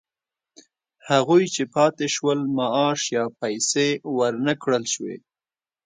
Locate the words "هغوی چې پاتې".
1.09-2.05